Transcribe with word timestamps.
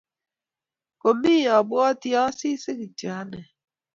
Komi 1.01 1.35
abwati 1.57 2.09
Asisi 2.25 2.69
kityo 2.79 3.09
ane 3.19 3.41